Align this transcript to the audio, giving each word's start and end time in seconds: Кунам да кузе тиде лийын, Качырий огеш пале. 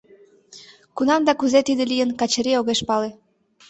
Кунам 0.95 1.21
да 1.27 1.33
кузе 1.39 1.59
тиде 1.67 1.83
лийын, 1.91 2.09
Качырий 2.19 2.59
огеш 2.59 2.79
пале. 2.87 3.09